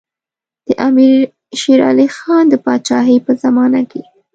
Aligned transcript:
د 0.67 0.67
امیر 0.87 1.17
شېر 1.59 1.79
علي 1.89 2.07
خان 2.15 2.43
د 2.49 2.53
پاچاهۍ 2.65 3.17
په 3.25 3.31
زمانه 3.43 3.81
کې. 3.91 4.01